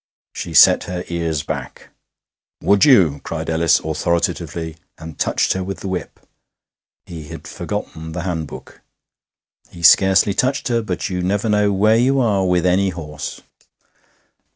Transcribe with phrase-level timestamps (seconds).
[0.33, 1.89] She set her ears back.
[2.61, 6.19] 'Would you!' cried Ellis authoritatively, and touched her with the whip
[7.05, 8.81] (he had forgotten the handbook).
[9.69, 13.41] He scarcely touched her, but you never know where you are with any horse.